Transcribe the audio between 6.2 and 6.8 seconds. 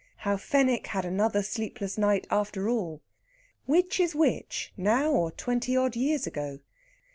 AGO?